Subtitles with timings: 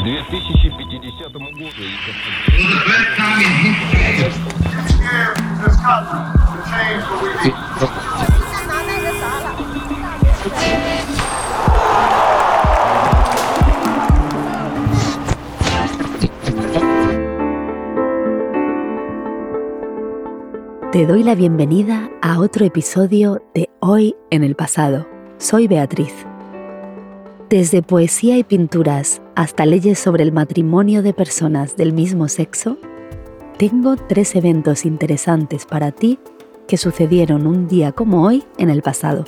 [0.00, 1.66] 2050 году...
[20.92, 25.06] Te doy la bienvenida a otro episodio de Hoy en el pasado.
[25.36, 26.26] Soy Beatriz.
[27.51, 32.77] Desde poesía y pinturas hasta leyes sobre el matrimonio de personas del mismo sexo,
[33.57, 36.17] tengo tres eventos interesantes para ti
[36.65, 39.25] que sucedieron un día como hoy en el pasado.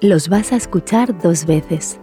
[0.00, 1.98] Los vas a escuchar dos veces.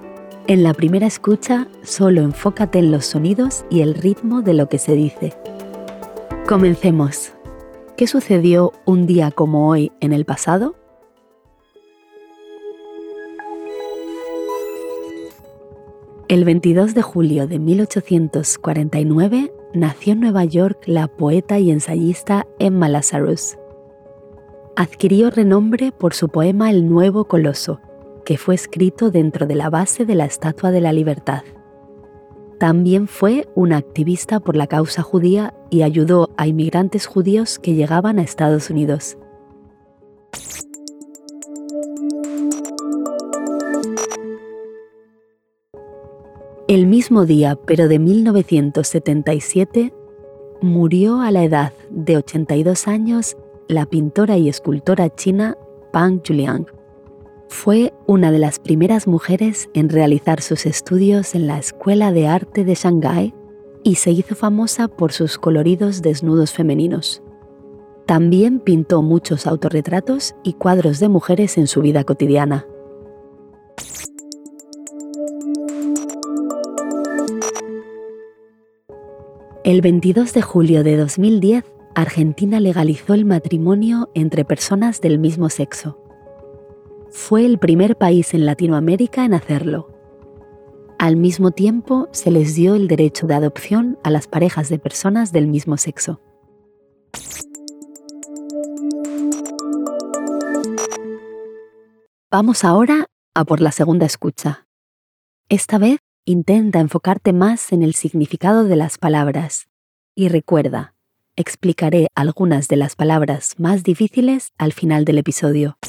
[0.48, 4.80] En la primera escucha solo enfócate en los sonidos y el ritmo de lo que
[4.80, 5.34] se dice.
[6.46, 7.32] Comencemos.
[7.96, 10.76] ¿Qué sucedió un día como hoy en el pasado?
[16.30, 22.88] El 22 de julio de 1849 nació en Nueva York la poeta y ensayista Emma
[22.88, 23.58] Lazarus.
[24.76, 27.82] Adquirió renombre por su poema El Nuevo Coloso,
[28.26, 31.42] que fue escrito dentro de la base de la Estatua de la Libertad.
[32.60, 38.20] También fue una activista por la causa judía y ayudó a inmigrantes judíos que llegaban
[38.20, 39.18] a Estados Unidos.
[46.70, 49.92] El mismo día, pero de 1977,
[50.62, 53.36] murió a la edad de 82 años
[53.68, 55.58] la pintora y escultora china
[55.92, 56.68] Pang Juliang.
[57.48, 62.64] Fue una de las primeras mujeres en realizar sus estudios en la Escuela de Arte
[62.64, 63.34] de Shanghái
[63.84, 67.24] y se hizo famosa por sus coloridos desnudos femeninos.
[68.06, 72.68] También pintó muchos autorretratos y cuadros de mujeres en su vida cotidiana.
[79.64, 81.66] El 22 de julio de 2010,
[81.96, 85.98] Argentina legalizó el matrimonio entre personas del mismo sexo
[87.12, 89.92] fue el primer país en Latinoamérica en hacerlo.
[90.98, 95.32] Al mismo tiempo, se les dio el derecho de adopción a las parejas de personas
[95.32, 96.22] del mismo sexo.
[102.32, 104.68] Vamos ahora a por la segunda escucha.
[105.48, 109.68] Esta vez intenta enfocarte más en el significado de las palabras
[110.14, 110.94] y recuerda,
[111.36, 115.80] explicaré algunas de las palabras más difíciles al final del episodio.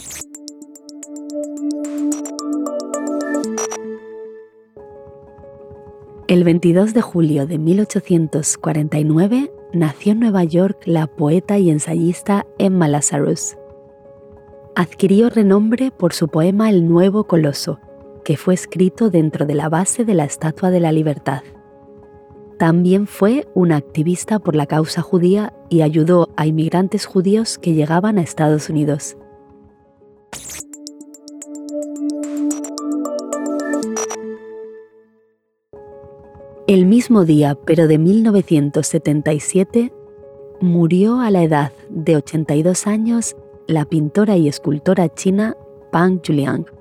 [6.26, 12.88] El 22 de julio de 1849 nació en Nueva York la poeta y ensayista Emma
[12.88, 13.58] Lazarus.
[14.74, 17.78] Adquirió renombre por su poema El Nuevo Coloso,
[18.30, 21.42] que fue escrito dentro de la base de la Estatua de la Libertad.
[22.60, 28.18] También fue una activista por la causa judía y ayudó a inmigrantes judíos que llegaban
[28.18, 29.16] a Estados Unidos.
[36.68, 39.92] El mismo día, pero de 1977,
[40.60, 43.34] murió a la edad de 82 años
[43.66, 45.56] la pintora y escultora china
[45.90, 46.79] Pang Juliang.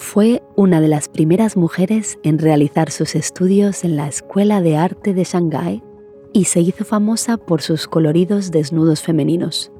[0.00, 5.12] Fue una de las primeras mujeres en realizar sus estudios en la Escuela de Arte
[5.12, 5.84] de Shanghái
[6.32, 9.70] y se hizo famosa por sus coloridos desnudos femeninos.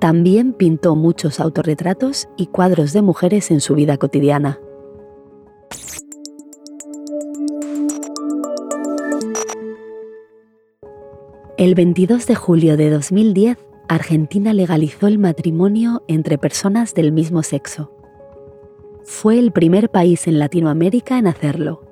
[0.00, 4.58] También pintó muchos autorretratos y cuadros de mujeres en su vida cotidiana.
[11.58, 17.93] El 22 de julio de 2010, Argentina legalizó el matrimonio entre personas del mismo sexo.
[19.04, 21.82] Fue el primer país en Latinoamérica en hacerlo.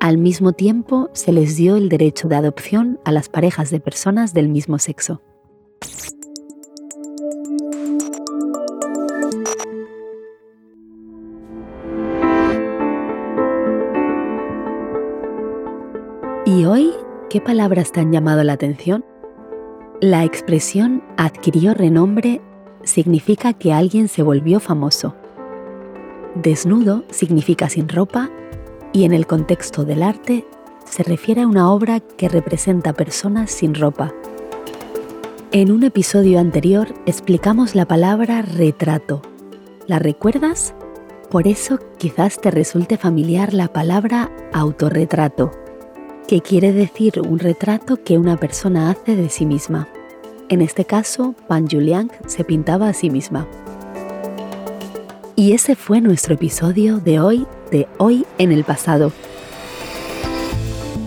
[0.00, 4.34] Al mismo tiempo, se les dio el derecho de adopción a las parejas de personas
[4.34, 5.22] del mismo sexo.
[16.44, 16.92] Y hoy
[17.32, 19.06] ¿Qué palabras te han llamado la atención?
[20.02, 22.42] La expresión adquirió renombre
[22.84, 25.16] significa que alguien se volvió famoso.
[26.34, 28.30] Desnudo significa sin ropa
[28.92, 30.46] y en el contexto del arte
[30.84, 34.12] se refiere a una obra que representa personas sin ropa.
[35.50, 39.22] En un episodio anterior explicamos la palabra retrato.
[39.86, 40.74] ¿La recuerdas?
[41.30, 45.50] Por eso quizás te resulte familiar la palabra autorretrato
[46.26, 49.88] que quiere decir un retrato que una persona hace de sí misma.
[50.48, 53.46] En este caso, Pan Juliang se pintaba a sí misma.
[55.34, 59.12] Y ese fue nuestro episodio de hoy, de hoy en el pasado.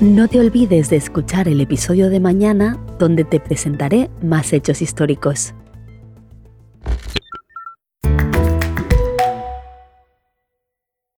[0.01, 5.53] No te olvides de escuchar el episodio de mañana donde te presentaré más hechos históricos.